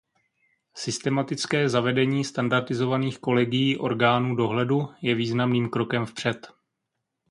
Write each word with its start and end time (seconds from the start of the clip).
Systematické 0.75 1.69
zavedení 1.69 2.25
standardizovaných 2.25 3.19
kolegií 3.19 3.77
orgánů 3.77 4.35
dohledu 4.35 4.89
je 5.01 5.15
významným 5.15 5.69
krokem 5.69 6.05
vpřed. 6.05 6.47